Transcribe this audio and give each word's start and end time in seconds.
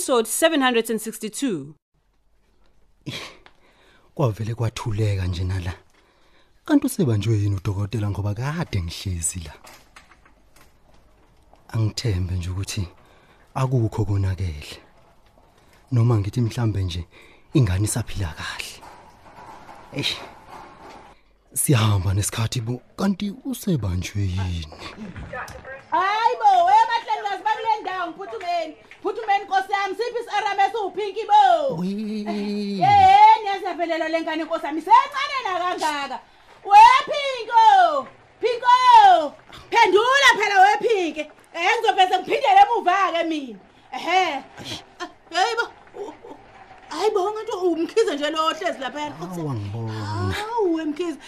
Episode 0.00 0.28
762. 0.28 1.74
kwavele 4.14 4.54
kwathuleka 4.54 5.26
nje 5.26 5.44
nala. 5.44 5.72
Kanti 6.64 6.86
usebanjwe 6.86 7.34
yini 7.38 7.56
udokotela 7.56 8.10
ngoba 8.10 8.34
kade 8.34 8.82
ngihlezi 8.82 9.40
la? 9.40 9.52
Angithembe 11.68 12.34
nje 12.34 12.50
ukuthi 12.50 12.88
akukho 13.54 14.04
konakele. 14.04 14.82
Noma 15.92 16.18
ngithi 16.18 16.40
mhlambe 16.40 16.82
nje 16.82 17.04
ingane 17.54 17.84
isaphila 17.84 18.34
kahle. 18.38 18.82
Eish 19.92 20.16
siyahamba 21.54 22.14
nesikhathi 22.14 22.60
bo 22.60 22.82
kanti 22.96 23.34
usebanjwe 23.44 24.22
yini? 24.22 24.78
Hayibo, 25.90 26.50
wemahlengikazi 26.66 27.49
bakule 27.80 27.82
ndawo 27.82 28.10
ngiphuthumeni. 28.10 28.76
Phuthumeni 29.02 29.44
Nkosi 29.44 29.72
yami, 29.72 29.94
siphi 29.94 30.20
isiRMS 30.20 30.74
uPinky 30.84 31.26
bo? 31.26 31.76
Wee. 31.76 32.78
Yeheni 32.78 33.46
yasavelelwa 33.46 34.08
lengane 34.08 34.44
Nkosi 34.44 34.66
yami, 34.66 34.82
sencane 34.82 35.38
na 35.44 35.58
kangaka. 35.58 36.20
Wepinko! 36.64 38.06
Pinko! 38.40 39.34
Phendula 39.70 40.28
phela 40.38 40.60
wepinki. 40.60 41.20
Eh 41.54 41.78
ngizovese 41.78 42.18
ngiphindele 42.18 42.60
emuva 42.62 43.12
ke 43.12 43.22
mina. 43.24 43.58
Ehhe. 43.92 44.42
Hayibo. 46.90 47.20
Hayibo 47.20 47.32
ngathi 47.32 47.52
umkhize 47.52 48.14
nje 48.14 48.30
lo 48.30 48.50
hlezi 48.54 48.78
lapha. 48.80 49.12
awangibona 49.22 50.32
Hawu 50.32 50.74
wemkhize. 50.74 51.18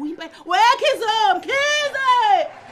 Uyimpela. 0.00 0.30
Wekhize 0.46 1.12
mkhize. 1.36 2.08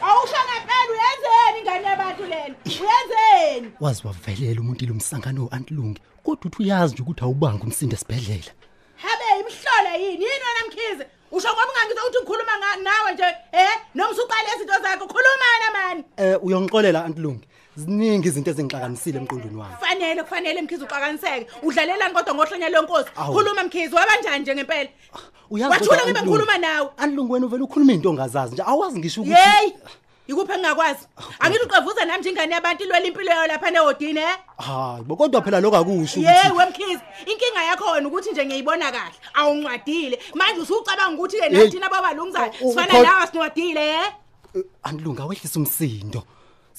Awusho 0.02 0.36
ngempela 0.46 0.90
uyenzeni 0.90 1.58
ingane 1.60 1.86
yabantu 1.86 2.22
lena? 2.24 2.54
Uyenzeni? 2.66 3.72
wazi 3.80 4.06
wavelela 4.06 4.60
umuntu 4.60 4.84
ilomsangano 4.84 5.48
antilungi 5.50 6.00
kodwa 6.24 6.44
uthi 6.46 6.62
uyazi 6.62 6.92
nje 6.94 7.02
ukuthi 7.02 7.24
awubanga 7.24 7.64
umsindo 7.64 7.94
esibhedlela 7.96 8.52
Habe 8.96 9.24
imhlola 9.40 9.94
yini? 9.96 10.12
Yini 10.24 10.44
wena 10.46 10.62
mkhize? 10.68 11.06
Usho 11.32 11.48
ngoba 11.48 11.66
ungangizwa 11.72 12.02
ukuthi 12.04 12.18
ngikhuluma 12.18 12.52
nga- 12.58 12.76
nawe 12.82 13.12
nje, 13.14 13.22
eh? 13.52 13.70
Noma 13.94 14.10
usuqala 14.10 14.54
izinto 14.56 14.72
zakho, 14.82 15.06
khuluma 15.06 15.46
na 15.62 15.70
mani. 15.78 16.04
eh 16.16 16.38
uyongixolela 16.44 17.04
antilungi 17.04 17.46
ziningi 17.76 18.28
izinto 18.28 18.50
ezingixakanisile 18.50 19.18
emqondweni 19.18 19.56
wami 19.56 19.74
Kufanele 19.74 20.22
kufanele 20.22 20.62
mkhize 20.62 20.84
uqakaniseke. 20.84 21.46
Udlalelani 21.62 22.14
kodwa 22.14 22.34
ngohlanya 22.34 22.68
lenkosi. 22.68 23.10
Awu. 23.16 23.32
Khuluma 23.34 23.64
mkhize, 23.64 23.96
wabanjani 23.96 24.38
nje 24.42 24.54
ngempela? 24.54 24.88
uyazi 25.50 25.70
Wathula 25.72 25.90
kodwa, 25.90 26.04
ngibe 26.04 26.18
Antilungi, 26.18 26.42
ngikhuluma 26.42 26.58
nawe. 26.58 26.88
antilungi 26.96 27.32
wena 27.32 27.46
uvela 27.46 27.64
ukhuluma 27.64 27.92
into 27.92 28.10
ongazazi 28.10 28.52
nje 28.54 28.62
awazi 28.66 28.98
ngisho 28.98 29.20
ukuthi 29.22 29.34
Hey! 29.36 29.72
Ikuphi 30.28 30.52
engakwazi? 30.52 31.06
Angithi 31.40 31.64
uqevuza 31.64 32.04
nami 32.04 32.20
nje 32.20 32.30
ingane 32.30 32.54
yabantu 32.54 32.84
ilwela 32.84 33.06
impilo 33.06 33.30
yayo 33.30 33.46
lapha 33.46 33.70
nehodini, 33.70 34.20
eh? 34.20 34.36
hayi 34.58 35.02
bo 35.02 35.16
kodwa 35.16 35.42
phela 35.42 35.60
lokho 35.60 35.76
akusho 35.76 36.20
Yey 36.20 36.30
ukuthi 36.30 36.58
wemkhizi, 36.58 37.02
inkinga 37.26 37.62
yakho 37.64 37.90
wena 37.92 38.08
ukuthi 38.08 38.30
nje 38.30 38.46
ngiyibona 38.46 38.92
kahle. 38.92 39.14
Awuncwadile. 39.34 40.18
Manje 40.34 40.60
usucabanga 40.60 41.14
ukuthi 41.18 41.36
ke 41.40 41.48
Hey. 41.48 41.64
nathina 41.64 41.88
babalungizayo 41.90 42.52
U- 42.60 42.68
u- 42.68 42.72
sifana 42.72 42.92
ukho- 42.94 43.02
nawe 43.02 43.26
sincwadile, 43.26 43.88
eh? 43.90 44.12
Eh, 44.54 44.62
antilungi 44.82 45.22
awehlisa 45.22 45.58
umsindo 45.58 46.22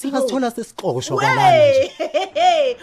singasithola 0.02 0.52
sesiqoshwa 0.52 1.18
kwalana 1.18 1.50
nje 1.70 1.92
Wey! 2.36 2.76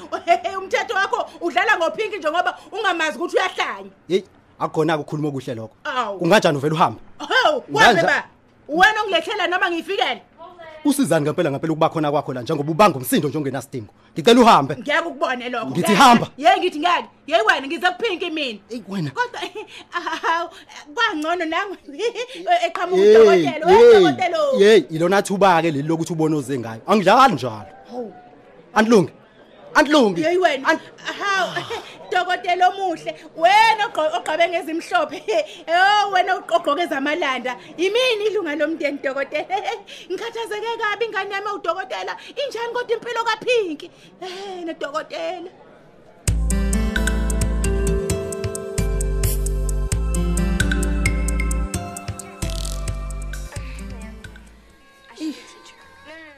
Umthetho 0.58 0.94
wakho 0.94 1.26
udlala 1.40 1.76
ngophinki 1.78 2.16
nje 2.18 2.30
ngoba 2.30 2.58
ungamazi 2.72 3.18
ukuthi 3.18 3.36
uyahlanya. 3.36 3.90
hey 4.08 4.22
akukhona 4.58 4.96
ukukhuluma 4.98 5.28
okuhle 5.28 5.54
lokho 5.54 5.74
Awu. 5.84 6.18
kunganjani 6.18 6.58
uvela 6.58 6.74
uhambe 6.74 7.00
Hawu, 7.18 7.62
Nganja- 7.70 7.86
wabe 7.86 8.02
ba. 8.02 8.24
Wena 8.68 9.02
ongilehlela 9.02 9.46
noma 9.46 9.70
ngifikele? 9.70 10.22
Usizani 10.88 11.22
ngempela 11.26 11.50
ngempela 11.50 11.72
ukuba 11.72 11.88
khona 11.88 12.10
kwakho 12.10 12.32
la 12.32 12.42
njengoba 12.42 12.70
ubanga 12.72 12.96
umsindo 12.98 13.28
nje 13.28 13.38
ongenasidingo 13.38 13.92
ngicela 14.14 14.40
uhambe 14.40 14.76
Ngiyake 14.76 15.08
ukubone 15.08 15.48
lokho. 15.48 15.70
Ngithi 15.70 15.94
hamba. 15.94 16.26
Yey 16.36 16.58
ngithi 16.58 16.78
ngeke. 16.78 17.08
Yey 17.26 17.40
wena 17.46 17.66
ngize 17.66 17.86
kuphinki 17.90 18.30
mina. 18.30 18.58
Ey, 18.70 18.82
wena. 18.88 19.10
Kodwa 19.10 19.40
awu 20.34 20.48
kwangcono 20.94 21.44
nangu 21.44 21.76
eqhamuka 22.66 23.02
Hey, 23.02 23.16
udokotela, 23.16 23.66
hey, 23.66 23.98
udokotela. 23.98 24.38
hey 24.58 24.78
ilona 24.90 25.22
thuba 25.22 25.62
ke 25.62 25.70
leli 25.70 25.88
lokuthi 25.88 26.12
ubone 26.12 26.36
oze 26.36 26.58
ngayo 26.58 26.80
angidlali 26.86 27.34
njalo 27.34 27.66
antilungi 28.74 29.10
antilungi 29.78 30.22
Yey 30.22 30.36
wena. 30.44 30.68
An- 30.68 30.80
Hawu 31.20 31.50
dokotela 32.12 32.68
omuhle. 32.70 33.12
Wena 33.42 33.82
ogqo- 33.88 34.12
ogqabe 34.18 34.44
ngezimhlophe. 34.48 35.18
Oh 35.78 36.10
wena 36.12 36.32
ogqoke 36.38 36.84
zamalanda. 36.92 37.52
Yimini 37.80 38.24
ilunga 38.30 38.54
lomndeni 38.60 38.98
dokotela. 39.04 39.56
Ngikhathazeke 40.10 40.70
kabi 40.82 41.04
ingane 41.06 41.34
yami 41.34 41.50
udokotela. 41.58 42.12
Injani 42.40 42.72
kodwa 42.74 42.94
impilo 42.96 43.22
kaPinki? 43.28 43.90
Eh 44.22 44.64
nedokotela. 44.66 45.50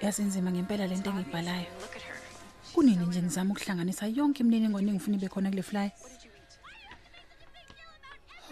yasinzima 0.05 0.49
ngempela 0.55 0.85
lento 0.91 1.09
engiyibhalayo 1.11 1.69
kunini 2.73 3.07
nje 3.07 3.23
ngizama 3.23 3.53
ukuhlanganisa 3.55 4.07
yonke 4.07 4.41
imininingwane 4.43 4.91
engifuna 4.91 5.17
ibe 5.17 5.29
khona 5.29 5.51
kule 5.51 5.63
fly 5.63 5.91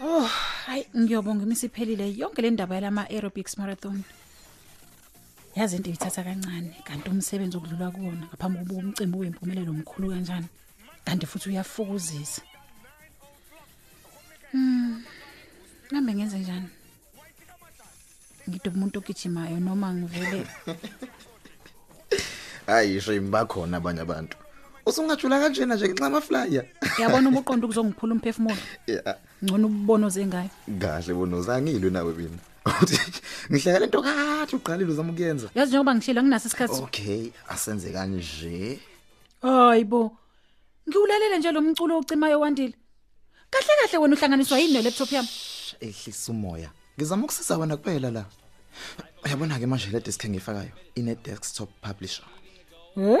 oh 0.03 0.27
hayi 0.65 0.85
ngiyobonga 0.97 1.43
imisiphelile 1.43 2.05
yonke 2.17 2.41
le 2.41 2.49
ndaba 2.51 2.75
yalama 2.75 3.09
aerobics 3.09 3.57
marathon 3.57 4.03
yazi 5.55 5.75
into 5.75 5.89
ithatha 5.89 6.23
kancane 6.23 6.75
kanti 6.83 7.09
umsebenzi 7.09 7.57
okudlula 7.57 7.91
kuwona 7.91 8.25
ngaphambi 8.27 8.59
kokuba 8.59 8.79
umcimbi 8.79 9.17
uyimpumelelo 9.17 9.71
omkhulu 9.71 10.09
kanjani 10.09 10.47
kanti 11.05 11.25
futhi 11.25 11.49
uyafukuzisa 11.49 12.41
Hmm. 14.51 15.03
Ngambe 15.93 16.13
ngenze 16.13 16.39
njani? 16.39 16.69
Ngidoba 18.49 18.77
umuntu 18.77 18.99
ogijimayo 18.99 19.59
noma 19.59 19.93
ngivele 19.93 20.47
hayi 22.69 23.01
shame 23.01 23.29
bakhona 23.33 23.77
abanye 23.77 24.01
abantu 24.01 24.37
usungajula 24.85 25.39
kanjena 25.39 25.75
nje 25.75 25.87
nxa 25.87 26.05
amaflyer 26.05 26.65
Yabona 26.99 27.29
uma 27.29 27.39
uqonda 27.39 27.65
ukuzongiphula 27.67 28.13
umphefumulo. 28.13 28.57
yeah 28.87 29.15
Ngcono 29.43 29.67
ubona 29.67 30.07
ozengayo. 30.07 30.49
kahle 30.81 31.13
bonoza 31.13 31.55
angilwe 31.55 31.89
nawe 31.91 32.13
mina 32.13 32.39
uthi 32.81 32.97
ngihleka 33.51 33.79
lento 33.79 34.01
kathi 34.01 34.55
uqalile 34.55 34.91
uzama 34.91 35.11
ukuyenza 35.13 35.47
Yazi 35.55 35.69
njengoba 35.71 35.95
ngishilo 35.95 36.21
nginaso 36.23 36.47
isikhathi. 36.47 36.81
okay 36.83 37.31
asenze 37.49 37.89
kanje 37.91 38.79
Hayibo. 39.41 40.11
Ngiwulalela 40.89 41.37
nje 41.37 41.51
lo 41.51 41.61
mculo 41.61 41.99
ocimayo 41.99 42.39
wandile. 42.39 42.73
Kahle 43.51 43.73
kahle 43.81 43.97
wena 43.97 44.15
uhlanganiswa 44.15 44.59
yini 44.59 44.73
ne 44.73 44.81
laptop 44.81 45.11
yami? 45.11 45.29
ehlisa 45.81 46.31
umoya 46.31 46.69
ngizama 46.97 47.23
ukusiza 47.23 47.57
wena 47.57 47.77
kuphela 47.77 48.11
la 48.11 48.25
uyabona 49.25 49.59
ke 49.59 49.65
manje 49.65 49.87
le 49.91 49.99
disk 49.99 50.23
engifakayo 50.25 50.71
ine 50.95 51.15
desktop 51.15 51.69
publisher 51.81 52.25
Eh? 52.97 53.19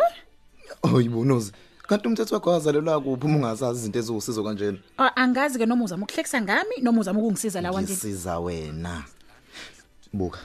oyibonoza 0.83 1.51
kanti 1.87 2.07
umthetho 2.07 2.35
wakho 2.35 2.49
wazalelwa 2.51 3.01
kuphi 3.01 3.25
uma 3.25 3.35
ungazazi 3.37 3.79
izinto 3.79 3.99
eziwusizo 3.99 4.43
kanjena 4.43 4.77
Ah, 4.97 5.15
Angazi 5.15 5.57
ke 5.59 5.65
noma 5.65 5.83
uzama 5.85 6.03
ukuhlekisa 6.03 6.41
ngami 6.41 6.75
noma 6.81 7.01
uzama 7.01 7.19
ukungisiza 7.19 7.61
la 7.61 7.71
wandile. 7.71 7.93
ngisiza 7.97 8.39
wena 8.39 9.03
buka 10.13 10.39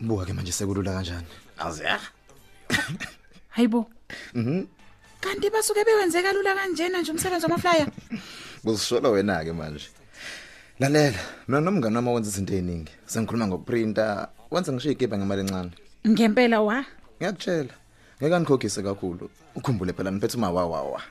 buka 0.00 0.24
ke 0.26 0.32
manje 0.32 0.52
sekulula 0.52 0.92
kanjani 0.92 1.26
azi 1.58 1.82
ya 1.84 2.00
Hayibo. 3.56 3.86
mhm 4.34 4.64
Kanti 5.20 5.50
basuke 5.50 5.84
bewenze 5.84 6.22
kalula 6.22 6.54
kanjena 6.54 7.00
nje 7.00 7.12
umsebenzi 7.12 7.44
wamaflyer. 7.46 7.88
Uzishola 8.64 9.08
wena 9.08 9.44
ke 9.44 9.52
manje. 9.52 9.88
Lalela, 10.78 11.18
mina 11.48 11.60
nomngane 11.60 11.96
wami 11.96 12.08
wenza 12.08 12.30
izinto 12.30 12.54
eziningi. 12.54 12.92
Sengikhuluma 13.06 13.46
ngokuprinter, 13.46 14.28
wenza 14.50 14.72
ngisho 14.72 14.90
igiba 14.90 15.18
ngemali 15.18 15.40
encane. 15.40 15.70
Ngempela 16.08 16.60
wa. 16.60 16.84
Ngiyakutshela. 17.20 17.74
Ngeke 18.20 18.40
ngikhokise 18.40 18.82
kakhulu. 18.82 19.30
Ukhumbule 19.56 19.92
phela 19.92 20.10
niphethe 20.10 20.36
uma 20.36 20.50
wa 20.50 20.66
wa 20.66 20.82
wa. 20.82 21.02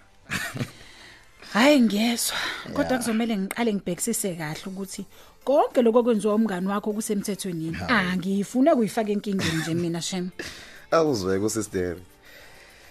Hayi 1.53 1.81
ngiyezwa. 1.81 2.37
Kodwa 2.73 2.97
kuzomela 2.97 3.37
ngiqale 3.37 3.73
ngibhekisise 3.73 4.35
kahle 4.35 4.61
ukuthi 4.67 5.05
konke 5.43 5.81
lokho 5.81 6.03
kwenziwa 6.03 6.35
umngani 6.35 6.67
wakho 6.67 6.93
kusemthethweni 6.93 7.65
yini. 7.65 7.77
Angifune 7.87 8.75
kuyifaka 8.75 9.11
enkingeni 9.11 9.57
nje 9.57 9.73
mina 9.73 10.01
shem. 10.01 10.29
Awuzweke 10.91 11.45
usister. 11.45 11.97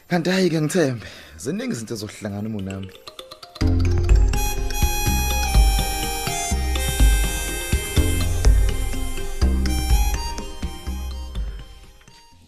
Kanti 0.08 0.30
hayi 0.30 0.50
ke 0.50 0.60
ngithembe. 0.60 1.06
Ziningi 1.36 1.72
izinto 1.72 1.94
ezohlangana 1.94 2.48
umunami. 2.48 2.90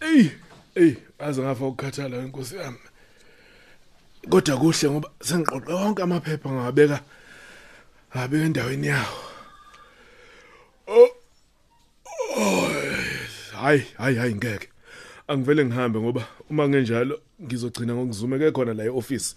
Ey, 0.01 0.31
ey, 0.75 0.97
aze 1.21 1.41
ngafa 1.41 1.65
ukukhathala 1.65 2.17
inkosi 2.17 2.55
yami. 2.55 2.77
Kodwa 4.29 4.57
kuhle 4.57 4.89
ngoba 4.89 5.09
sengiqoqe 5.21 5.73
wonke 5.73 6.01
amaphepha 6.03 6.49
ngabeka 6.49 6.99
ngabeka 8.15 8.45
endaweni 8.45 8.87
yawo. 8.87 9.19
Oh. 10.87 11.09
oh, 12.37 12.69
Hayi, 13.61 13.85
hayi, 13.97 14.15
hayi 14.17 14.35
ngeke. 14.35 14.67
Angivele 15.27 15.65
ngihambe 15.65 15.99
ngoba 15.99 16.27
uma 16.49 16.69
ngenjalo 16.69 17.21
ngizogcina 17.41 17.93
ngokuzumeke 17.93 18.51
khona 18.51 18.73
la 18.73 18.83
eoffice. 18.83 19.35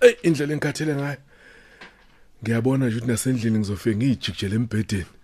Ey, 0.00 0.16
indlela 0.22 0.52
engikhathele 0.52 0.94
ngayo. 0.94 1.20
Ngiyabona 2.42 2.86
nje 2.86 2.96
ukuthi 2.96 3.10
nasendlini 3.10 3.58
ngizofika 3.58 3.96
ngijikijele 3.96 4.56
embhedeni. 4.56 5.21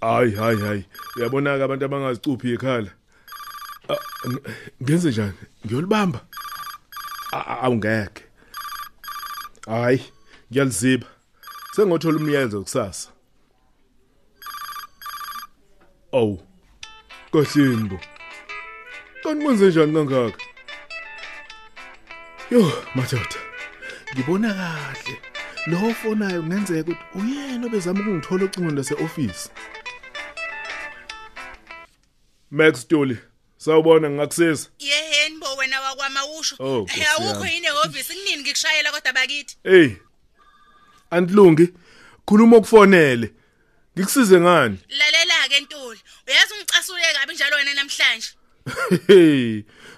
Hayi 0.00 0.34
hayi 0.34 0.60
hayi. 0.60 0.84
Uyabona 1.16 1.56
ke 1.58 1.62
abantu 1.64 1.84
abangazicuphi 1.84 2.52
ikhala 2.54 2.90
Ah, 3.88 3.96
ng- 4.28 4.42
ngenze 4.82 5.10
njani? 5.10 5.32
Ngiyolibamba. 5.66 6.20
A- 7.32 7.46
a- 7.52 7.60
awungeke 7.66 8.22
hayi 9.66 10.00
ngiyaliziba. 10.52 11.06
Sengothola 11.76 12.16
umyalezo 12.18 12.62
kusasa. 12.62 13.08
Aw 16.12 16.36
kahleni 17.32 17.88
bo. 17.90 17.98
Kanti 19.22 19.44
manje 19.44 19.66
njani 19.68 19.92
kangaka? 19.94 20.38
Yo 22.50 22.72
madoda 22.94 23.38
ngibona 24.14 24.48
kahle. 24.54 25.14
Lo 25.66 25.94
fonayo 25.94 26.40
kungenzeka 26.42 26.80
ukuthi 26.90 27.18
uyena 27.18 27.66
obezama 27.66 28.00
ukungithola 28.00 28.44
ocingweni 28.44 28.76
lase 28.76 28.94
office 28.94 29.50
Max 32.50 32.80
Stoli 32.80 33.18
sawubona 33.56 34.10
ngakusiza 34.10 34.68
yeheni 34.78 35.38
bo 35.38 35.56
wena 35.56 35.80
wakwama 35.80 36.26
usho 36.26 36.56
Oh, 36.58 36.86
awukho 37.10 37.46
yini 37.46 37.66
ehhovisi? 37.66 38.14
Kunini 38.14 38.42
ngikushayela 38.42 38.92
kodwa 38.92 39.12
bakithi? 39.12 39.56
Hey 39.64 39.90
Antlungi 41.10 41.68
khuluma 42.26 42.56
ukufonele 42.56 43.30
ngikusize 43.98 44.40
ngani? 44.40 44.78
Lalela 44.88 45.48
ke 45.48 45.60
ntuli. 45.60 46.00
Uyazi 46.28 46.54
ungicasule 46.54 47.02
kabi 47.20 47.34
njalo 47.34 47.56
wena 47.56 47.74
namhlanje? 47.74 48.28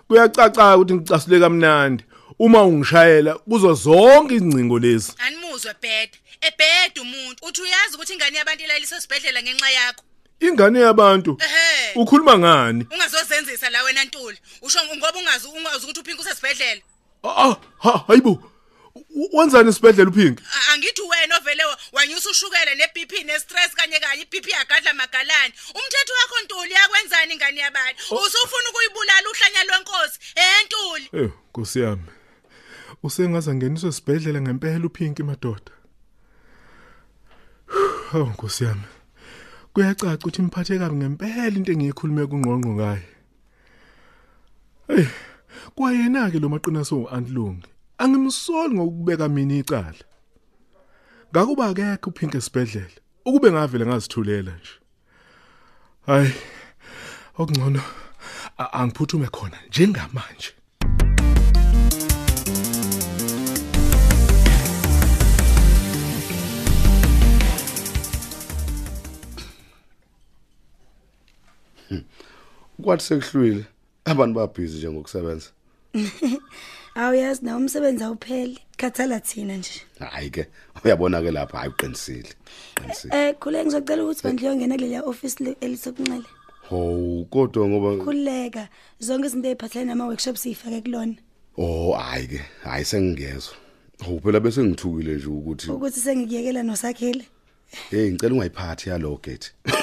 Kuyacaca 0.08 0.76
ukuthi 0.76 0.94
ngicasule 0.94 1.40
kamnandi. 1.40 2.04
Uma 2.38 2.62
ungishayela 2.62 3.34
kuzo 3.34 3.74
zonke 3.74 4.34
izingcingo 4.34 4.78
lezi. 4.78 5.12
Animuzwe 5.18 5.74
bheda 5.82 6.18
ebheda 6.40 7.02
umuntu. 7.02 7.46
Uthi 7.46 7.62
uyazi 7.62 7.94
ukuthi 7.94 8.12
ingane 8.12 8.38
yabantu 8.38 8.64
ilaliswe 8.64 8.98
esibhedlela 8.98 9.42
ngenxa 9.42 9.70
yakho? 9.70 10.04
Ingane 10.48 10.80
yabantu 10.80 11.38
ukhuluma 11.94 12.38
ngani? 12.38 12.86
Ungazozenzisa 12.90 13.70
la 13.70 13.82
wena 13.82 14.04
ntuli. 14.04 14.38
Usho 14.62 14.78
ngoba 14.84 15.12
ungazi 15.18 15.46
ungazi 15.48 15.84
ukuthi 15.84 16.00
uphinki 16.00 16.20
usesibhedlela. 16.20 16.80
Ah 17.24 17.56
ha 17.78 18.04
hayibo. 18.08 18.48
Wenzani 19.32 19.68
esibhedlela 19.70 20.10
uphinki 20.10 20.42
A- 20.42 20.72
angithi 20.72 21.02
wena 21.02 21.36
ovele 21.36 21.64
wa- 21.64 21.78
wanyusa 21.92 22.30
ushukela 22.30 22.74
ne-BP 22.74 23.12
ne-stress 23.24 23.72
kanye 23.74 24.00
kanye 24.00 24.22
i-BP 24.22 24.46
yagadla 24.50 24.94
magalani 24.94 25.54
umthetho 25.74 26.12
wakho 26.20 26.44
ntuli 26.44 26.72
yakwenzani 26.72 27.32
ingane 27.34 27.60
yabantu 27.60 28.02
usufuna 28.14 28.68
ukuyibulala 28.70 29.28
uhlanya 29.30 29.64
lwenkosi 29.64 30.18
eh 30.36 30.64
ntuli? 30.66 31.08
Eh 31.24 31.30
Nkosi 31.48 31.80
yami. 31.80 32.02
Usengaze 33.02 33.54
ngeniswe 33.54 33.88
esibhedlela 33.88 34.40
ngempela 34.40 34.86
uphinki 34.86 35.22
madoda. 35.22 35.72
Hawu 38.12 38.26
Nkosi 38.26 38.64
yami. 38.64 38.82
Kuyacaca 39.72 40.14
ukuthi 40.18 40.42
imphathe 40.42 40.78
kabi 40.78 40.96
ngempela 40.96 41.56
into 41.56 41.72
engiyikhulume 41.72 42.26
kungqongqo 42.30 42.72
ngaye 42.78 43.06
Hey 44.88 45.06
kwayena 45.76 46.30
ke 46.30 46.38
lo 46.38 46.48
maqiniso 46.48 46.96
uAntlungi 47.04 47.68
angimsoli 47.98 48.74
ngokubeka 48.74 49.28
mina 49.28 49.54
icala. 49.62 50.04
Ngakuba 51.30 51.66
akekho 51.70 52.10
uphinki 52.10 52.36
esibhedlela 52.36 52.98
ukube 53.26 53.48
ngavele 53.52 53.84
ngazithulela 53.86 54.52
nje. 54.58 54.74
Hayi 56.06 56.32
okungcono 57.38 57.82
a- 58.58 58.72
angiphuthume 58.78 59.26
khona 59.26 59.58
njengamanje. 59.68 60.52
Kwathi 72.82 73.04
sekuhlwile 73.04 73.64
abantu 74.04 74.34
babhizi 74.34 74.76
nje 74.76 74.90
ngokusebenza. 74.90 75.48
Awuyazi 76.94 77.44
na 77.44 77.56
umsebenzi 77.56 78.04
awupheli. 78.04 78.58
Khathala 78.76 79.20
thina 79.20 79.56
nje. 79.56 79.82
Hayi 79.98 80.30
ke 80.30 80.46
uyabona 80.84 81.22
ke 81.22 81.30
lapha 81.30 81.58
hayi 81.58 81.70
uqinisile 81.70 82.28
qinisile 82.74 83.14
eh 83.14 83.34
khule 83.40 83.64
ngizocela 83.64 84.04
ukuthi 84.04 84.22
bandle 84.22 84.46
yongena 84.48 84.76
kuleli 84.76 84.98
office 84.98 85.40
le- 85.40 85.56
elisekunxele. 85.60 86.26
Ho 86.68 87.26
kodwa 87.30 87.68
ngoba 87.68 88.04
khuleka 88.04 88.68
zonke 89.00 89.26
izinto 89.26 89.48
eziphathelene 89.48 89.88
nama 89.88 90.06
workshops 90.06 90.42
sifake 90.42 90.80
kulona. 90.82 91.16
Oh 91.56 91.92
hayi 91.92 92.26
ke 92.26 92.40
hayi 92.64 92.84
sengingezwe 92.84 93.54
ho 94.04 94.20
phela 94.20 94.40
bese 94.40 94.64
ngithukile 94.64 95.14
nje 95.14 95.26
ukuthi 95.26 95.70
ukuthi 95.70 96.00
sengikuyekela 96.00 96.62
nosakhile. 96.62 97.24
Hey 97.90 98.10
ngicela 98.10 98.34
ungayiphathi 98.34 98.88
yalo 98.88 99.20
gate 99.22 99.52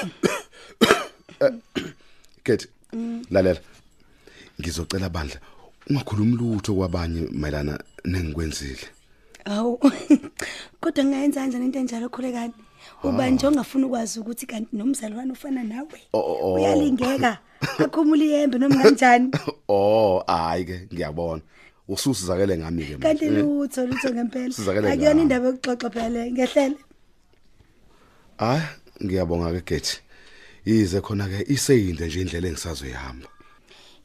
gate 2.44 2.68
Mm. 2.92 3.22
lalela. 3.30 3.60
Ngizocela 4.60 5.08
bandla 5.08 5.36
ungakhulumi 5.90 6.36
lutho 6.36 6.74
kwabanye 6.74 7.28
mayelana 7.32 7.78
nengikwenzile. 8.04 8.86
Awu 9.44 9.78
kodwa 10.80 11.04
ngingayenza 11.04 11.40
kanjani 11.40 11.64
into 11.66 11.78
enjalo 11.78 12.08
khulekani 12.08 12.52
uba 13.04 13.30
nje 13.30 13.46
ongafuna 13.46 13.86
ukwazi 13.86 14.20
ukuthi 14.20 14.46
kanti 14.46 14.76
nomzalwane 14.76 15.32
ufana 15.32 15.62
nawe 15.64 15.88
Oh, 16.12 16.18
oh, 16.20 16.38
oh. 16.42 16.54
uyalingeka 16.54 17.38
akhumula 17.84 18.24
iyembe 18.24 18.58
noma 18.58 18.82
kanjani? 18.82 19.30
Oh 19.68 20.22
hayi 20.26 20.64
ke 20.64 20.88
ngiyabona. 20.92 21.42
Ususizakele 21.88 22.58
ngami 22.58 22.84
ke 22.84 22.96
kanti 22.98 23.30
lutho 23.30 23.86
lutho 23.86 24.10
ngempela. 24.10 24.52
Sizakele 24.52 24.88
akuyona 24.92 25.14
ngami. 25.14 25.22
indaba 25.22 25.46
yokuxoxa 25.48 25.90
phela 25.90 26.08
le 26.08 26.30
ngehlele. 26.32 26.76
Hayi 28.38 28.62
ngiyabonga 29.04 29.52
ke 29.52 29.62
gate 29.66 30.00
ize 30.64 31.00
khona 31.00 31.28
ke 31.28 31.44
iseyinde 31.48 32.06
nje 32.06 32.20
indlela 32.20 32.48
engisazoyihamba. 32.48 33.28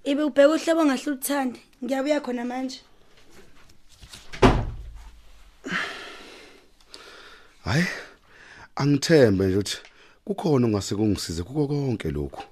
Ibe 0.04 0.24
ubheka 0.24 0.50
uhlobo 0.50 0.82
ongahle 0.82 1.12
uthande 1.12 1.60
ngiyabuya 1.84 2.22
khona 2.22 2.46
manje. 2.46 2.80
Hayi 7.66 7.86
angithembe 8.76 9.46
nje 9.46 9.58
ukuthi 9.58 9.78
kukhona 10.26 10.68
ongase 10.68 10.96
kungisize 10.96 11.44
kuko 11.44 11.68
konke 11.68 12.12
lokhu. 12.12 12.44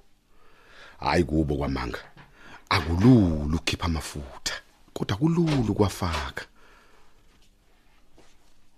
Hayi 1.00 1.24
kubo 1.24 1.56
kwamanga 1.56 2.00
akululu 2.70 3.56
ukukhipha 3.56 3.86
amafutha 3.86 4.56
kodwa 4.94 5.18
kululu 5.18 5.74
kwafaka 5.74 6.46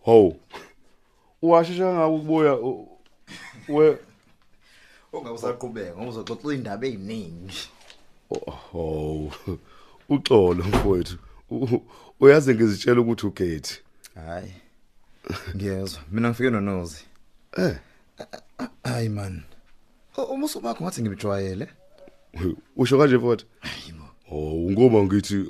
ho 0.05 0.35
uwashisha 1.41 1.93
ngawo 1.93 2.15
ukubuya 2.15 3.97
u- 5.17 5.17
we 5.17 5.21
Ungawusaqhubeka 5.21 5.95
ngoba 5.95 6.09
uzoxoxa 6.09 6.53
indaba 6.53 6.87
eziningi. 6.87 7.57
oh 8.73 9.31
uxolo 10.09 10.63
mfowethu 10.63 11.17
U- 11.51 11.81
uyazi 12.19 12.53
ngizitshela 12.55 13.01
ukuthi 13.01 13.25
ugate 13.27 13.81
Hayi. 14.15 14.53
Ngiyezwa. 15.55 16.01
Mina 16.11 16.29
ngifike 16.29 16.49
nonozi. 16.49 17.03
eh 17.57 17.77
Hayi 18.83 19.09
man. 19.09 19.43
Umuso 20.17 20.59
bakho 20.59 20.83
ngathi 20.83 21.01
ngibijwayele. 21.01 21.67
usho 22.77 22.97
kanje 22.97 23.17
mfowethu 23.17 23.45
hayibo 23.59 24.05
oh 24.31 24.71
ngoba 24.71 25.03
ngithi 25.03 25.45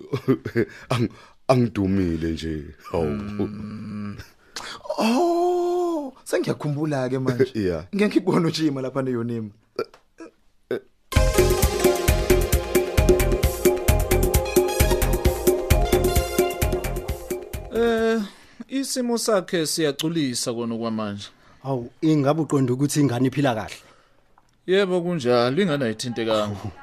ang- 0.90 1.10
angidumile 1.48 2.32
nje 2.32 2.64
hawu 2.92 3.06
Oh, 4.98 5.65
Sengiyakhumbula 6.26 7.10
ke 7.10 7.20
manje. 7.20 7.52
yeah. 7.68 7.86
Ngeke 7.96 8.08
ngikubone 8.08 8.48
ujima 8.48 8.82
lapha 8.82 9.02
neyonima. 9.02 9.50
Eh 17.76 18.22
isimo 18.68 19.18
sakhe 19.18 19.66
siyaculisa 19.66 20.54
kona 20.54 20.78
kwamanje. 20.78 21.28
Awu 21.64 21.92
ingabe 22.02 22.42
uqonda 22.42 22.74
ukuthi 22.74 23.00
ingane 23.00 23.28
iphila 23.28 23.56
kahle? 23.56 23.76
Yebo 24.68 25.02
kunjalo 25.02 25.62
ingane 25.62 25.86
ayithinte 25.86 26.26
kangako. 26.26 26.72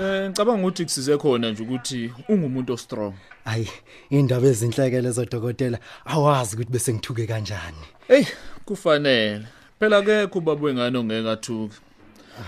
Eh 0.00 0.30
ngicabanga 0.30 0.62
ukuthi 0.62 0.84
kusize 0.84 1.16
khona 1.18 1.50
nje 1.50 1.62
ukuthi 1.62 2.12
ungumuntu 2.28 2.78
strong. 2.78 3.14
Hayi 3.44 3.68
indaba 4.10 4.46
ezinhlekele 4.46 5.10
zodokotela 5.10 5.78
awazi 6.06 6.56
ukuthi 6.56 6.72
bese 6.72 6.94
ngithuke 6.94 7.26
kanjani. 7.26 7.86
hey 8.08 8.24
kufanele. 8.64 9.46
Phela 9.80 10.02
kekho 10.02 10.38
ubaba 10.38 10.62
wengane 10.62 10.98
ongeke 10.98 11.30
athuke 11.30 11.76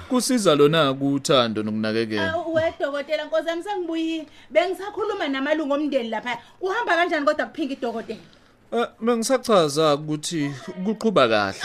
kusiza 0.09 0.55
lona 0.55 0.95
kuthando 0.95 1.63
nokunakekela. 1.63 2.37
Wedokotela 2.37 3.25
nkosi 3.25 3.49
yami 3.49 3.63
sengibuyile. 3.63 4.27
Bengisakhuluma 4.51 5.29
namalungu 5.29 5.75
omndeni 5.75 6.09
lapha. 6.09 6.39
Uhamba 6.61 6.97
kanjani 6.97 7.27
kodwa 7.27 7.47
kuphinga 7.47 7.73
idokotela? 7.73 8.21
Eh 8.75 8.87
bengisachaza 9.01 9.95
ukuthi 9.95 10.51
kuqhuba 10.85 11.29
kahle. 11.29 11.61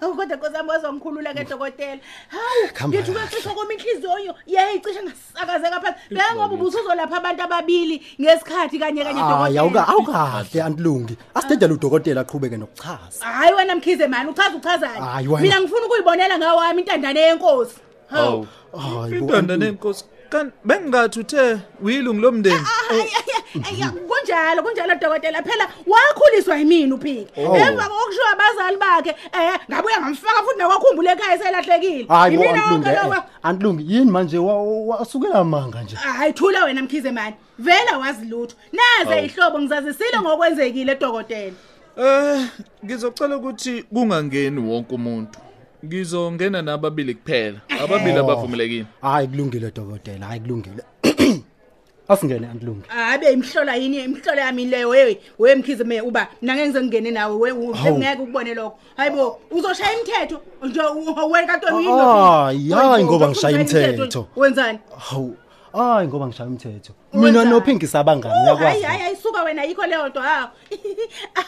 Awu 0.00 0.14
kodwa 0.16 0.36
nkosi 0.36 0.56
yami 0.56 0.70
wazongikhulula 0.70 1.34
ke 1.34 1.44
dokotela. 1.44 2.00
Hawu 2.28 2.68
Khamba 2.72 2.96
ngithi 2.98 3.12
kwecisha 3.12 3.50
kwami 3.50 3.74
inhliziyo. 3.74 4.34
Yayicishe 4.46 5.02
ngasakazeka 5.02 5.80
phansi 5.80 5.98
bengoba 6.10 6.54
ubusuzolapha 6.54 7.16
abantu 7.16 7.42
ababili 7.42 8.02
ngesikhathi 8.20 8.78
kanye 8.78 9.04
kanye 9.04 9.20
Hayi 9.20 9.58
awuka 9.58 9.80
dokotela 9.80 9.88
awukahle 9.88 10.62
antilungi. 10.62 11.16
Asidedela 11.34 11.74
udokotela 11.74 12.20
aqhubeke 12.20 12.56
nokuchaza. 12.56 13.24
hayi 13.26 13.54
wena 13.54 13.74
mkhize 13.76 14.06
mani 14.06 14.30
uchaza 14.30 14.56
uchazani 14.56 15.00
Hayi, 15.00 15.28
wena. 15.28 15.42
mina 15.42 15.60
ngifuna 15.60 15.86
ukuyibonela 15.86 16.38
ngawami 16.38 16.82
intandane 16.82 17.20
yenkosi. 17.20 17.76
Hawu. 18.10 18.46
Hayi 18.72 19.20
bo. 19.20 19.26
indanda 19.26 19.56
nenkosi 19.56 20.04
kan 20.30 20.52
bengingathi 20.64 21.20
uthe 21.20 21.58
uyilungu 21.82 22.20
lomndeni. 22.20 22.66
Ey, 22.90 23.84
kunjalo 24.26 24.62
kunjalo 24.62 24.94
dokotela 24.94 25.42
phela 25.42 25.68
wakhuliswa 25.86 26.56
yimini 26.58 26.92
uphiki 26.92 27.26
Oh. 27.40 27.56
emva 27.56 27.88
kokushiwa 27.88 28.30
abazali 28.32 28.76
bakhe 28.76 29.10
eh 29.10 29.58
ngabuye 29.70 29.96
ngamfaka 30.00 30.42
futhi 30.42 30.58
nakwakhumbula 30.58 31.12
ekhaya 31.12 31.38
selahlekile 31.38 32.06
Hayi 32.08 32.36
bo 32.36 32.42
Yimina 32.42 32.64
antilungi. 32.64 32.84
konke 32.84 32.98
eh, 32.98 33.04
lokho. 33.04 33.22
Antilungi 33.42 33.94
yini 33.94 34.10
manje 34.10 34.38
wa- 34.38 34.62
wa- 34.62 34.96
wasukela 34.96 35.44
manga 35.44 35.82
nje. 35.82 35.96
hayi 35.96 36.32
thula 36.32 36.64
wena 36.64 36.82
mkhize 36.82 37.10
mani 37.10 37.34
vela 37.58 37.98
wazi 37.98 38.26
lutho 38.26 38.56
naze 38.72 39.14
Hawu. 39.14 39.26
ihlobo 39.26 39.58
ngizazisile 39.60 40.20
ngokwenzekile 40.20 40.94
dokotela 40.94 41.52
eh 41.96 42.46
ngizocela 42.84 43.36
ukuthi 43.36 43.82
kungangeni 43.82 44.60
wonke 44.60 44.94
umuntu 44.94 45.38
ngizongena 45.84 46.62
nababili 46.62 47.14
kuphela 47.14 47.58
ababili 47.84 48.18
Oh. 48.18 48.20
abavumelekile 48.20 48.84
Hayi 49.02 49.28
kulungile 49.28 49.70
dokotela, 49.70 50.26
hayi 50.26 50.40
kulungile. 50.40 50.82
Asingene 52.08 52.46
antilungi. 52.46 52.82
abe 52.90 53.32
imhlola 53.32 53.74
yini 53.76 53.96
imhlola 54.04 54.40
yami 54.40 54.64
leyo 54.64 54.92
hey 54.92 55.16
we 55.38 55.54
mkhize 55.54 55.84
me 55.84 56.00
uba 56.00 56.28
mina 56.42 56.54
ngeke 56.54 56.68
ngize 56.68 56.82
ngene 56.84 57.10
nawe 57.10 57.34
we 57.36 57.50
u- 57.52 57.72
Hawu. 57.72 57.98
ngeke 57.98 58.22
ukubone 58.22 58.54
lokho 58.54 58.78
hayibo 58.96 59.40
uzoshaya 59.50 59.92
imithetho 59.92 60.40
nje 60.62 60.80
u- 60.80 61.30
wena 61.32 61.46
kantoni 61.46 61.86
Hayi, 61.86 62.70
hayi, 62.70 63.04
ngoba 63.04 63.28
ngishaya 63.28 63.54
imithetho. 63.54 64.26
wenzani 64.36 64.78
Hawu. 64.98 65.36
Hayi 65.76 66.08
ngoba 66.08 66.26
ngishaya 66.26 66.48
umthetho. 66.48 66.92
Mina 67.12 67.44
noPinki 67.44 67.86
sabangani 67.86 68.34
hayi 68.34 68.44
uyakwazi. 68.46 68.82
hayi 68.82 69.02
ayisuka 69.02 69.42
wena 69.42 69.62
yikho 69.64 69.86
leyo 69.86 70.08
nto 70.08 70.20
hawo 70.20 70.48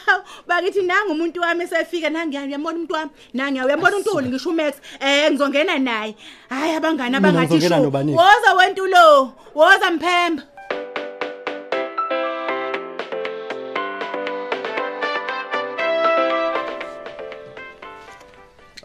Awu, 0.07 0.21
bakithi 0.47 0.81
nanga 0.81 1.11
umuntu 1.11 1.41
wami 1.41 1.63
esefika 1.63 2.09
nangi 2.09 2.37
uyambona 2.37 2.75
umuntu 2.77 2.93
wami? 2.93 3.11
Nangi 3.33 3.59
uyambona 3.61 3.97
untuli 3.97 4.29
ngisho 4.29 4.49
umax. 4.49 4.73
Eh 4.99 5.31
ngizongena 5.31 5.79
naye. 5.79 6.15
Hayi 6.49 6.73
abangani 6.75 7.09
Mina 7.09 7.17
abangathi 7.17 7.53
ngizongena 7.55 7.77
shu 7.77 7.83
nobani? 7.83 8.11
woza 8.13 8.53
wentulo 8.57 9.33
woza 9.55 9.91
mphemba. 9.91 10.43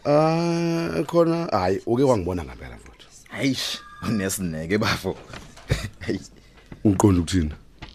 Ah 0.06 1.02
khona 1.06 1.48
hayi 1.52 1.80
uke 1.86 2.02
wangibona 2.02 2.44
ngempela 2.44 2.76
mfowethu. 2.76 3.06
Hayish, 3.28 3.80
unesineke 4.08 4.78
bafo. 4.78 5.16
Hey, 6.00 6.18
Uqonda 6.84 7.20
ukuthini? 7.20 7.52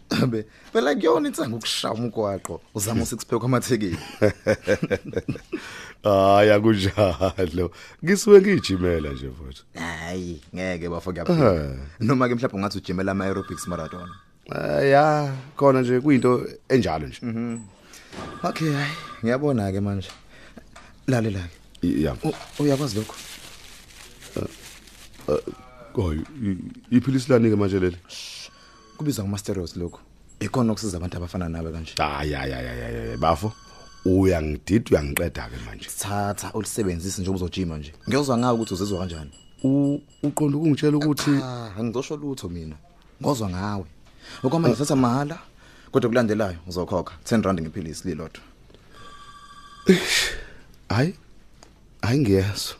abe 0.09 0.45
phela 0.73 0.95
kuyona 0.95 1.27
insanga 1.29 1.55
ukushaya 1.55 1.93
umgwaqo 1.93 2.61
uzama 2.73 3.03
u6 3.03 3.15
pack 3.25 3.39
kwamathekeli. 3.39 3.97
Hayi 6.03 6.49
akunjalo. 6.51 7.71
Ngisuke 8.03 8.41
ngijimela 8.41 9.09
nje 9.09 9.27
mfowethu. 9.27 9.63
Hayi, 9.75 10.41
ngeke 10.55 10.89
bafo 10.89 11.11
kuyaphila. 11.11 11.77
Noma 11.99 12.27
ke 12.29 12.35
mhlawumbe 12.35 12.57
ungathi 12.57 12.77
ujimela 12.77 13.11
ama 13.11 13.25
aerobics 13.25 13.67
marathon. 13.67 14.09
Eh 14.55 14.89
ya 14.91 15.33
khona 15.57 15.81
nje 15.81 15.99
kuyinto 16.01 16.47
enjalo 16.69 17.07
nje. 17.07 17.19
Mhm. 17.21 17.59
Okay, 18.43 18.71
hayi, 18.73 18.91
ngiyabona 19.23 19.71
ke 19.71 19.79
manje. 19.79 20.09
Lalela 21.07 21.39
ke. 21.81 22.01
Ya. 22.01 22.15
Uyakwazi 22.59 22.95
lokho? 22.97 23.15
Hayi 25.95 26.23
iphilisi 26.91 27.31
lani 27.31 27.49
ke 27.49 27.55
manje 27.55 27.79
leli? 27.79 27.97
Kubizwa 28.97 29.23
ngama 29.25 29.37
steroids 29.37 29.75
lokho. 29.75 29.99
Ikona 30.39 30.71
okusiza 30.71 30.97
abantu 30.97 31.17
abafana 31.17 31.49
nawe 31.49 31.71
kanje. 31.71 31.93
Hayi 31.97 32.33
hayi 32.33 32.51
hayi 32.51 33.17
bafo. 33.17 33.51
Uyangidida 34.05 34.91
uyangiqeda 34.91 35.49
ke 35.49 35.57
manje. 35.65 35.89
Thatha 35.97 36.53
ulisebenzise 36.53 37.21
nje 37.21 37.29
ubuzojima 37.29 37.77
nje. 37.77 37.93
Ngiyozwa 38.07 38.37
ngawe 38.37 38.53
ukuthi 38.53 38.73
uzizwa 38.73 38.99
kanjani. 38.99 39.31
Uqonda 40.23 40.57
ukungitshela 40.57 40.97
ukuthi 40.97 41.31
Ah, 41.43 41.71
angizosho 41.79 42.17
lutho 42.17 42.49
mina. 42.49 42.75
Ngozwa 43.21 43.49
ngawe. 43.49 43.85
Okwamanje 44.43 44.75
thatha 44.75 44.95
mahala 44.95 45.39
kodwa 45.91 46.09
kulandelayo 46.09 46.57
uzokhokha 46.67 47.15
10 47.25 47.41
rand 47.41 47.61
ngephilisi 47.61 48.07
lilodwa. 48.07 48.41
hayi 50.89 51.15
hayi 52.01 52.19
ngiyezwa. 52.19 52.75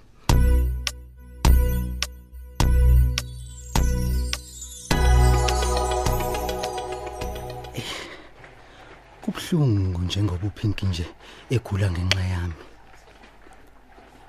Kubhlungu 9.40 10.02
njengoba 10.02 10.48
uPinki 10.48 10.86
nje 10.86 11.06
egula 11.50 11.92
ngenxa 11.92 12.24
yami. 12.34 12.60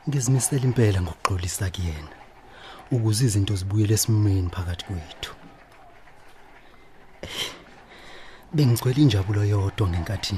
Ngizimisela 0.09 0.65
impela 0.69 0.99
ngokuxolisa 1.03 1.67
kuyena 1.75 2.15
ukuze 2.95 3.25
izinto 3.27 3.55
zibuyele 3.61 3.95
esimeni 3.95 4.51
phakathi 4.55 4.85
kwethu. 4.87 5.33
Bengicwele 8.55 9.01
injabulo 9.03 9.43
yodwa 9.53 9.89
ngenkathi 9.91 10.37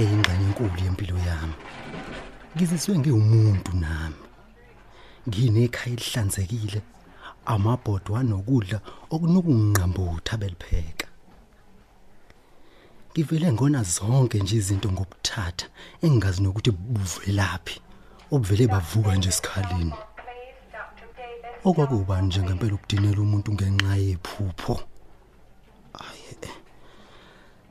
eyingxenye 0.00 0.44
enkulu 0.48 0.78
yempilo 0.84 1.16
yami. 1.28 1.56
Ngiziswe 2.54 2.94
ngiwumuntu 2.98 3.72
nami. 3.82 4.22
Nginekhaya 5.26 5.94
elihlanzekile, 5.94 6.80
amabhodwa 7.52 8.20
anokudla 8.20 8.78
okunokunqambutha 9.14 10.34
belipheka. 10.40 11.01
Ngivele 13.12 13.52
ngona 13.52 13.82
zonke 13.82 14.38
nje 14.38 14.56
izinto 14.56 14.88
ngokuthatha 14.92 15.66
engingazi 16.04 16.40
nokuthi 16.42 16.70
buvelaphi 16.70 17.76
obuvele 18.32 18.64
bavuka 18.72 19.12
nje 19.16 19.28
esikhaleni. 19.32 19.94
Okwakuba 21.68 22.16
nje 22.24 22.40
ngempela 22.42 22.74
ukudinela 22.74 23.20
umuntu 23.22 23.50
ngenxa 23.52 23.94
yephupho. 24.06 24.74
Ayi. 26.04 26.34
eh. 26.48 26.56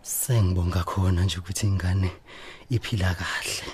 Sengibonga 0.02 0.82
khona 0.90 1.22
nje 1.24 1.38
ukuthi 1.40 1.66
ingane 1.68 2.10
iphila 2.76 3.10
kahle. 3.20 3.66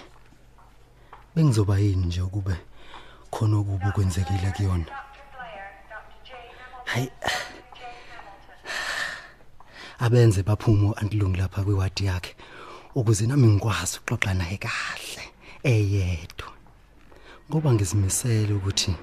Bengizoba 1.35 1.75
yini 1.83 2.05
nje 2.05 2.21
ukube 2.21 2.55
khona 3.33 3.57
okubi 3.57 3.91
kwenzekile 3.95 4.49
kuyona. 4.55 4.91
Hayi. 6.91 7.11
Abenze 9.99 10.43
baphumo 10.43 10.93
antilungi 10.93 11.37
lapha 11.39 11.63
kwewadi 11.63 12.05
yakhe 12.05 12.35
ukuze 12.95 13.27
nami 13.27 13.47
ngikwazi 13.47 13.97
ukuxoxa 13.97 14.33
naye 14.33 14.57
kahle 14.57 15.23
eyedwa. 15.63 16.49
Ngoba 17.49 17.73
ngizimisele 17.73 18.53
ukuthi 18.53 18.93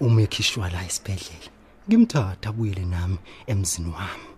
uma 0.00 0.22
ekhishwa 0.22 0.70
la 0.70 0.84
esibhedlela 0.84 1.50
ngimthatha 1.88 2.48
abuyele 2.48 2.84
nami 2.84 3.18
emzini 3.46 3.90
wami. 3.96 4.30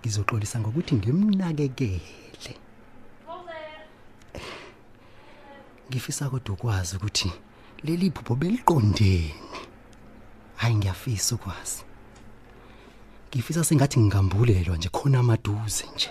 Ngizoxolisa 0.00 0.60
ngokuthi 0.60 0.94
ngimnakekele. 0.94 2.52
Ngifisa 5.88 6.30
kodwa 6.30 6.54
ukwazi 6.54 6.96
ukuthi 6.96 7.32
leli 7.84 8.10
phupho 8.10 8.34
beliqondeni 8.34 9.34
hayi 10.56 10.74
ngiyafisa 10.74 11.34
ukwazi. 11.34 11.87
Ngifisa 13.34 13.64
sengathi 13.64 14.00
ngingambulelwa 14.00 14.76
nje 14.76 14.88
khona 14.88 15.18
amaduze 15.18 15.84
nje. 15.94 16.10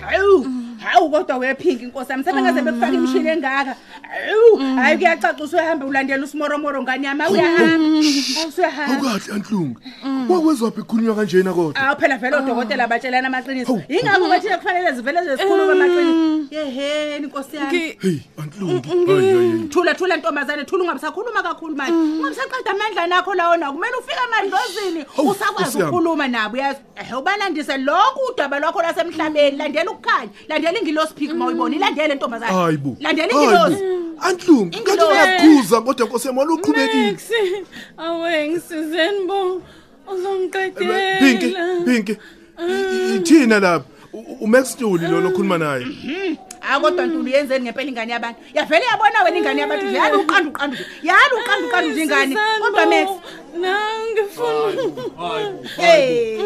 Hawu 0.00 0.46
hawu 0.78 1.10
kodwa 1.10 1.36
wephinki 1.36 1.84
inkosi 1.84 2.10
yami 2.12 2.24
sebengaze 2.24 2.62
bekufaka 2.62 2.92
imishini 2.92 3.28
engaka. 3.28 3.76
Ewu, 4.30 4.76
hayi 4.76 4.98
kuyacaca 4.98 5.40
usuyahamba 5.44 5.86
ulandela 5.86 6.24
usimoromoro 6.24 6.82
ngane 6.82 7.06
yami? 7.06 7.22
Uyahamba 7.30 8.48
usuyahamba 8.48 8.94
awukahle 8.94 9.34
antlungu 9.34 9.80
wakwezwaphi 10.32 10.80
ikhulunywa 10.80 11.14
kanjena 11.14 11.52
kodwa? 11.52 11.76
Awu 11.76 12.00
phela 12.00 12.18
vele 12.18 12.36
odokotela 12.36 12.86
batshelana 12.86 13.28
amaqiniso. 13.28 13.82
Yingakho 13.88 14.28
bathina 14.28 14.58
kufanele 14.58 14.92
zivele 14.92 15.24
zezikhuluma 15.24 15.72
amaqiniso 15.72 16.54
yeheni 16.54 17.26
nkosi 17.26 17.56
yami. 17.56 17.78
Hey 18.00 18.18
antlungu 18.38 19.12
hayi 19.12 19.32
hayi 19.34 19.68
thula 19.68 19.94
thula 19.94 20.16
ntombazane. 20.16 20.64
Thula 20.64 20.84
ungabisakhuluma 20.84 21.42
kakhulu 21.42 21.76
manje. 21.76 21.92
Ungabisaqeda 21.92 22.70
amandla 22.70 23.06
nakho 23.06 23.34
lawo 23.34 23.56
nawo 23.56 23.72
kumele 23.72 23.96
ufike 23.96 24.20
amadlozini 24.24 25.04
usakwazi 25.18 25.62
Nkosi 25.62 25.78
yami. 25.78 25.90
ukukhuluma 25.90 26.28
nabo 26.28 26.56
yazi 26.56 26.80
ehe 26.96 27.14
ubalandise 27.14 27.76
lonke 27.78 28.20
udaba 28.32 28.58
lwakho 28.58 28.82
lwasemhlabeni. 28.82 29.56
Landela 29.56 29.90
ukukhanya. 29.90 30.30
Landela 30.48 30.78
ingilosi 30.78 31.14
phik 31.14 31.34
ma 31.34 31.46
uyibona 31.46 31.76
ilandele 31.76 32.14
ntombazane. 32.14 32.52
Hayi 32.52 32.76
bo. 32.76 32.96
Landela 33.00 33.32
ingilosi. 33.32 33.84
Antlungu 34.20 34.66
ngathi 34.66 34.78
Ingilosi. 34.78 35.12
uyakhuza 35.12 35.80
kodwa 35.80 36.06
nkosi 36.06 36.26
yami 36.26 36.38
waluqhubekile 36.38 37.16
awe 37.98 38.48
ngisizeni 38.48 39.26
bo. 39.26 39.62
Uzongiqedela 40.12 41.18
Pinki 41.20 41.56
Pinki 41.84 42.12
i- 42.58 42.86
i- 42.94 43.16
ithina 43.16 43.60
lapha? 43.60 43.84
U- 44.12 44.36
uMax 44.44 44.72
Stuli 44.72 45.06
lo 45.08 45.20
lokhuluma 45.20 45.58
naye. 45.58 45.86
Hayi 46.60 46.80
kodwa 46.80 47.06
ntulu 47.06 47.28
yenzeni 47.28 47.64
ngempela 47.64 47.88
ingane 47.90 48.12
yabantu. 48.12 48.40
Yavele 48.54 48.84
yabona 48.90 49.22
wena 49.24 49.38
ingane 49.38 49.60
yabantu 49.60 49.86
nje. 49.86 49.96
Yali 49.96 50.16
uqanda 50.16 50.50
uqanda 50.50 50.76
nje. 50.76 50.84
Yali 51.02 51.34
uqanda 51.40 51.66
uqanda 51.66 51.88
nje 51.92 52.02
ingane. 52.02 52.36
Kodwa 52.60 52.86
max. 52.86 53.08
Hey. 55.76 56.38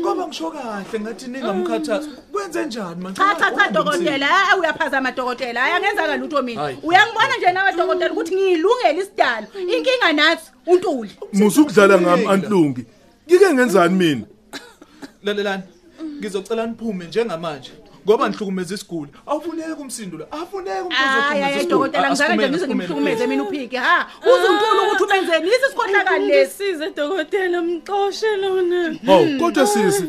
Ngoba 0.00 0.26
ngisho 0.26 0.50
kahle 0.50 1.00
ngathi 1.00 1.26
ningamkhathazi. 1.28 2.08
Kwenze 2.32 2.64
njani 2.66 3.00
manje? 3.02 3.16
cha 3.20 3.34
cha 3.34 3.50
cha 3.56 3.68
dokotela. 3.70 4.26
hayi 4.26 4.60
uyaphazama 4.60 5.12
dokotela. 5.12 5.60
Hayi 5.60 5.72
angenzanga 5.74 6.16
lutho 6.16 6.42
mina. 6.42 6.60
Hayi. 6.62 6.76
uyangibona 6.82 7.36
nje 7.38 7.52
nawe 7.52 7.72
dokotela 7.72 8.12
ukuthi 8.12 8.34
ngiyilungele 8.34 9.00
isidalo. 9.02 9.46
Inkinga 9.60 10.12
nathi 10.12 10.50
untuli. 10.66 11.10
Musukudlala 11.32 12.00
ngami 12.00 12.26
antlungi. 12.26 12.84
Ngike 13.30 13.54
ngenzani 13.54 13.94
mina 13.94 14.26
Lalelani. 15.22 15.62
Ngizocela 16.18 16.66
niphume 16.66 17.04
njengamanje. 17.04 17.70
Ngoba 18.06 18.28
nihlukumeza 18.28 18.74
isiguli. 18.74 19.10
Awufuneki 19.26 19.70
umsindo 19.80 20.18
la. 20.18 20.32
Afuneki 20.32 20.94
hayi 20.94 21.42
hayi 21.42 21.66
dokotela 21.66 22.08
ngizake 22.10 22.36
nje 22.36 22.48
ngize 22.48 22.66
ngimhlukumeze 22.66 23.26
mina 23.26 23.42
uphike 23.42 23.76
ha 23.76 24.06
uzuntuli 24.22 24.80
ukuthi 24.86 25.04
ubenzeni 25.04 25.48
yisi 25.48 25.66
isikhohlakali 25.66 26.26
lesi 26.26 26.64
ngisize 26.64 26.90
dokotela 26.96 27.62
mxoshe 27.62 28.36
lona 28.36 28.96
hawu 29.06 29.38
kodwa 29.38 29.66
sisi 29.66 30.02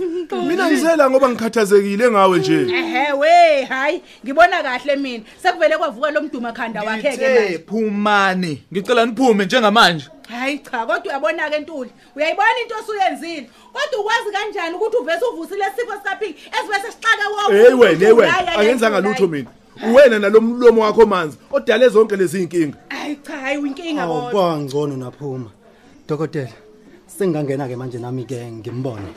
mina 0.48 0.68
ngizela 0.68 1.10
ngoba 1.10 1.30
ngikhathazekile 1.30 2.12
ngawe 2.12 2.40
nje 2.40 2.62
ehe 2.62 3.14
we 3.14 3.64
hayi 3.64 4.02
ngibona 4.26 4.64
kahle 4.64 4.96
mina 4.96 5.24
sekuvele 5.44 5.78
kwavuka 5.78 6.12
lo 6.12 6.22
mduma 6.22 6.54
khanda 6.54 6.84
wakhe 6.84 7.02
ke 7.02 7.10
manje 7.10 7.40
Ngithe 7.40 7.58
phumani. 7.58 8.64
Ngicela 8.74 9.06
niphume 9.06 9.46
njengamanje. 9.46 10.06
Hayi 10.42 10.60
cha 10.60 10.86
kodwa 10.86 11.04
uyabona 11.06 11.50
ke 11.50 11.60
ntuli 11.60 11.92
uyayibona 12.16 12.60
into 12.64 12.76
osuyenzile 12.80 13.50
kodwa 13.74 14.00
ukwazi 14.02 14.30
kanjani 14.34 14.76
ukuthi 14.76 14.98
uvese 14.98 15.26
uvusile 15.26 15.66
isifo 15.74 15.94
sikaphiki 15.98 16.42
esibese 16.60 16.92
sixake 16.92 17.26
wonke 17.36 17.54
hey 17.54 17.68
umuntu. 17.68 17.80
wena 17.82 18.06
hey 18.06 18.12
wena 18.12 18.32
Hayi, 18.32 18.46
hayi, 18.48 18.60
angenzanga 18.60 18.98
hayi, 18.98 19.08
lutho 19.08 19.28
mina 19.28 19.50
uwena 19.92 20.20
nalomlomo 20.20 20.82
wakho 20.82 21.06
manzi 21.06 21.38
odale 21.52 21.90
zonke 21.90 22.16
lezi 22.16 22.44
inkinga 22.44 22.78
hayi 22.90 23.16
cha 23.16 23.38
hayi 23.38 23.58
uyinkinga 23.58 24.02
Awu 24.04 24.14
bona 24.14 24.32
kwangcono 24.32 24.98
naphuma. 24.98 25.50
Dokotela, 26.08 26.52
sengingangena 27.08 27.68
ke 27.68 27.76
manje 27.76 27.98
nami 28.00 28.26
ke 28.26 28.52
ngimbone. 28.52 29.08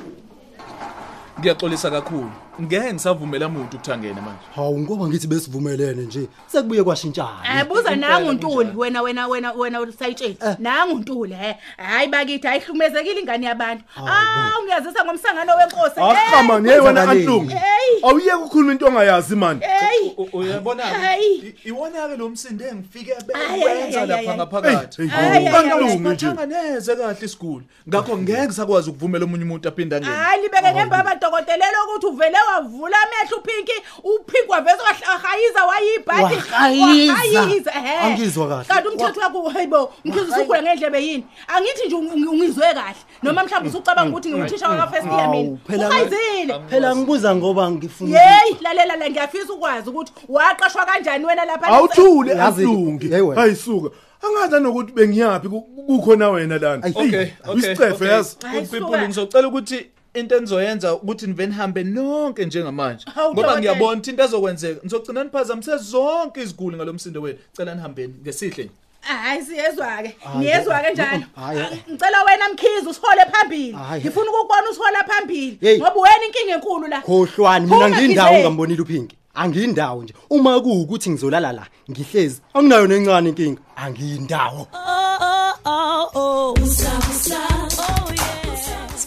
Ngiyaxolisa 1.40 1.90
kakhulu. 1.90 2.31
Ngeke 2.63 2.93
ngisavumela 2.93 3.47
umuntu 3.47 3.77
ukuthangena 3.77 4.23
manje. 4.23 4.41
Hawu 4.55 4.79
ngoba 4.79 5.07
ngithi 5.09 5.27
besivumelene 5.27 6.03
nje. 6.03 6.29
Sekubuye 6.47 6.83
kwashintshana. 6.85 7.43
ayibuza 7.45 7.97
nangu 7.97 8.33
ntuli 8.33 8.71
wena 8.77 9.03
wena 9.03 9.27
wena 9.27 9.53
wena 9.53 9.81
usayitsheli 9.81 10.37
nangu 10.59 10.99
ntuli 10.99 11.35
he 11.35 11.57
hayi 11.77 12.09
bakithi 12.09 12.49
ayihlumezekile 12.49 13.21
ingane 13.21 13.47
yabantu 13.47 13.85
ah 13.97 14.62
ngiyazisa 14.64 15.05
ngomsangano 15.05 15.57
wenkosi 15.57 16.01
Akhama 16.01 16.55
Hey, 16.55 16.62
niye 16.62 16.75
wena 16.75 16.83
kwenzakaleni? 16.83 17.21
antlungu 17.21 17.51
hey 17.51 18.09
awuyeke 18.11 18.35
ukukhuluma 18.35 18.73
into 18.73 18.87
ongayazi 18.87 19.37
mani 19.37 19.61
hey 19.61 20.11
Uyabona 20.33 20.83
Hayi. 20.85 21.55
iwona 21.64 22.09
ke 22.09 22.17
lo 22.17 22.29
msindo 22.29 22.64
engifike 22.67 23.12
Ay, 23.35 23.62
ay, 23.64 23.83
benza 23.83 24.01
ay, 24.01 24.07
lapha 24.07 24.23
ay, 24.23 24.29
ay. 24.31 24.37
ngaphakathi. 24.37 25.03
Hey, 25.03 25.11
Ay, 25.14 25.29
ay, 25.38 25.47
ay, 25.47 25.53
Kantlungu 25.53 26.09
nje 26.11 26.27
Ngathanga 26.27 26.47
neze 26.47 26.97
kahle 26.97 27.17
isiguli. 27.27 27.64
Ngakho 27.88 28.19
ngeke 28.19 28.53
sakwazi 28.53 28.90
ukuvumela 28.90 29.25
umunye 29.25 29.45
umuntu 29.45 29.69
aphinde 29.69 29.97
angene. 29.97 30.14
hayi 30.17 30.43
libeke 30.43 30.73
ngembaba 30.73 31.14
dokotelelo 31.14 31.79
ukuthi 31.88 32.07
uvele 32.07 32.37
wavula 32.54 32.96
amehlo 33.07 33.37
uphinki 33.38 33.72
uphinki 34.04 34.48
wavese 34.48 34.78
wahayiza 34.83 35.64
wayibhadi 35.64 36.37
Wahayiza. 36.52 37.72
ehe. 37.76 37.96
Angizwa 37.98 38.48
kahle. 38.48 38.64
kanti 38.64 38.88
umthetho 38.88 39.20
wakho 39.20 39.48
hayibo 39.48 39.92
mkhizi 40.04 40.30
usukhula 40.33 40.62
ngendlebe 40.62 41.07
yini? 41.07 41.24
Angithi 41.48 41.87
nje 41.87 41.96
ungi- 41.96 42.28
ungizwe 42.28 42.74
kahle. 42.74 42.96
Noma 43.22 43.44
mhlawumbe 43.44 43.68
usucabanga 43.68 44.11
ukuthi 44.11 44.30
ngumthisha 44.30 44.68
waka 44.68 44.87
first 44.87 45.07
year 45.07 45.28
mina. 45.28 45.44
Hawu, 45.44 45.59
phela 45.66 45.88
uhayizile 45.88 46.61
phela 46.70 46.96
ngibuza 46.96 47.37
ngoba 47.37 47.70
ngifuna 47.70 48.20
yeyi 48.20 48.57
lalela 48.61 48.96
la 48.96 49.11
ngiyafisa 49.11 49.52
ukwazi 49.52 49.90
ukuthi 49.90 50.12
waqashwa 50.28 50.85
kanjani 50.87 51.24
wena 51.24 51.44
lapha 51.44 51.66
awuthule 51.66 52.33
Yazi- 52.35 52.46
antlungi 52.64 53.09
Hey, 53.09 53.20
wena. 53.20 53.40
hayisuka. 53.40 53.90
Angazi 54.22 54.62
nokuthi 54.62 54.92
bengiyaphi 54.92 55.48
ku- 55.48 55.61
kukhona 55.87 56.28
wena 56.30 56.59
lana? 56.59 56.83
Ay, 56.85 56.90
Okay, 56.94 57.26
okay. 57.46 57.59
isicefe 57.59 58.04
yazi? 58.07 58.37
Hayi, 58.42 58.61
People 58.66 58.87
suka. 58.87 59.02
ngizocela 59.09 59.48
ukuthi 59.48 59.87
into 60.14 60.37
enizoyenza 60.37 60.94
ukuthi 60.94 61.27
niveni 61.27 61.53
hambe 61.55 61.85
nonke 61.85 62.44
njengamanje. 62.46 63.05
Hawu, 63.14 63.33
Ngoba 63.35 63.42
dokotela. 63.48 63.61
ngiyabona 63.74 64.03
into 64.07 64.22
ezokwenzeka. 64.24 64.81
Nizogcina 64.83 65.24
niphazamise 65.24 65.77
zonke 65.77 66.42
iziguli 66.42 66.77
ngalomsindo 66.77 67.20
wenu. 67.22 67.38
Cela 67.57 67.74
nihambeni 67.74 68.14
ngesihle. 68.22 68.70
hayi 69.00 69.42
siyezwa-ke 69.42 70.16
niyezwa-ke 70.38 70.92
njalo 70.92 71.22
Hayi, 71.37 71.59
hayi. 71.61 71.83
ngicela 71.90 72.22
wena 72.24 72.48
mkhizi 72.53 72.88
usihole 72.88 73.22
phambili 73.33 73.72
Hayi. 73.72 74.03
ngifuna 74.03 74.31
ukukubona 74.31 74.70
usihola 74.70 75.05
phambili 75.05 75.59
Yeyi. 75.61 75.79
ngoba 75.79 76.00
wena 76.00 76.27
inkinga 76.27 76.55
enkulu 76.55 76.87
la 76.87 77.00
khohlwani 77.00 77.66
mina 77.66 77.77
Phuma, 77.77 77.88
ngiyindawo 77.90 78.29
Gizeni. 78.29 78.42
ngambonile 78.44 78.83
uphinki. 78.83 79.16
Angiyindawo 79.35 80.03
nje. 80.03 80.14
Uma 80.31 80.61
kuukuthi 80.61 81.11
ngizolala 81.11 81.53
la, 81.53 81.66
ngihlezi. 81.90 82.40
Anginayo 82.55 82.87
nencane 82.87 83.29
inkinga. 83.29 83.61
Angiyindawo. 83.77 84.66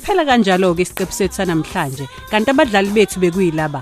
Siphela 0.07 0.23
kanjalo 0.23 0.67
ke 0.75 0.83
isiqephu 0.85 1.15
sethu 1.15 1.35
sanamhlanje 1.37 2.05
kanti 2.31 2.51
abadlali 2.53 2.95
bethu 2.95 3.19
bekuyilaba. 3.23 3.81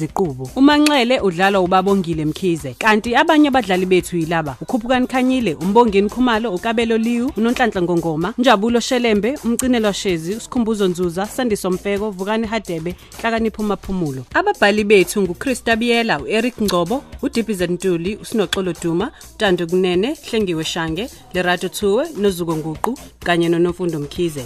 Ziqubu 0.01 0.49
uManxele 0.55 1.19
udlala 1.19 1.61
uBabongile 1.61 2.25
Mkhize 2.25 2.73
kanti 2.73 3.15
abanye 3.15 3.47
abadlali 3.47 3.85
bethu 3.85 4.17
yilaba. 4.17 4.55
uKhuphukani 4.61 5.07
Khanyile 5.07 5.53
uMbongeni 5.55 6.09
Khumalo 6.09 6.51
uKabelo 6.53 6.97
Liwu 6.97 7.31
uNonhlanhla 7.37 7.81
Ngongoma 7.81 8.33
Njabulo 8.37 8.79
Shelembe 8.79 9.37
umcinelwa 9.45 9.93
Shezi 9.93 10.35
uSikhumbuzo 10.35 10.87
Nzuza 10.87 11.25
Sandiso 11.25 11.71
Mfeko 11.71 12.11
Vukani 12.11 12.47
Hadebe 12.47 12.95
Hlakanipho 13.21 13.63
Maphumulo 13.63 14.25
ababhali 14.33 14.83
bethu 14.83 15.21
nguChrista 15.21 15.75
Biyela 15.75 16.19
uEric 16.19 16.61
Ngcobo 16.61 17.03
uDippy 17.21 17.53
Ntuli 17.67 18.15
uSinoxolo 18.15 18.73
Duma 18.83 19.11
Tando 19.37 19.67
Kunene 19.67 20.17
Hlengiwe 20.29 20.63
Shange 20.63 21.09
Lerato 21.33 21.69
Thuwe 21.69 22.05
noZuko 22.17 22.55
Nguqu 22.55 22.97
kanye 23.19 23.49
noNofundo 23.49 23.99
Mkhize. 23.99 24.45